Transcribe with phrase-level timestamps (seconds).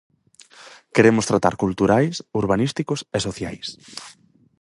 [0.95, 3.67] Queremos tratar culturais, urbanísticos e sociais.